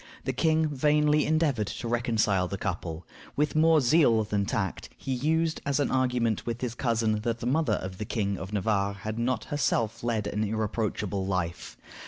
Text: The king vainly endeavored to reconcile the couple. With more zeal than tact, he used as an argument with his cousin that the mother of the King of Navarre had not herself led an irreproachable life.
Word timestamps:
The 0.23 0.33
king 0.33 0.65
vainly 0.67 1.27
endeavored 1.27 1.67
to 1.67 1.87
reconcile 1.87 2.47
the 2.47 2.57
couple. 2.57 3.05
With 3.35 3.55
more 3.55 3.79
zeal 3.81 4.23
than 4.23 4.47
tact, 4.47 4.89
he 4.97 5.13
used 5.13 5.61
as 5.63 5.79
an 5.79 5.91
argument 5.91 6.43
with 6.43 6.61
his 6.61 6.73
cousin 6.73 7.19
that 7.21 7.37
the 7.39 7.45
mother 7.45 7.73
of 7.83 7.99
the 7.99 8.05
King 8.05 8.35
of 8.39 8.51
Navarre 8.51 8.93
had 8.93 9.19
not 9.19 9.43
herself 9.53 10.03
led 10.03 10.25
an 10.25 10.43
irreproachable 10.43 11.23
life. 11.27 11.77